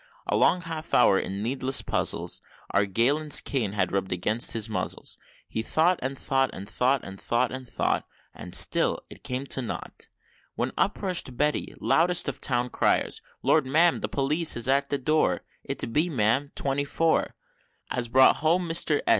[0.25, 2.27] A long half hour, in needless puzzle,
[2.71, 5.05] Our Galen's cane had rubbed against his muzzle;
[5.47, 9.61] He thought, and thought, and thought and thought, and thought And still it came to
[9.61, 10.07] nought,
[10.55, 14.89] When up rush'd Betty, loudest of Town Criers, "Lord, Ma'am, the new Police is at
[14.89, 15.41] the door!
[15.63, 17.35] It's B, ma'am, Twenty four,
[17.91, 19.09] As brought home Mister S.